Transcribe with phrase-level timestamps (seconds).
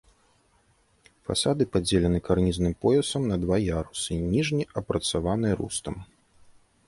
[1.27, 5.95] Фасады падзелены карнізным поясам на два ярусы, ніжні апрацаваны рустам.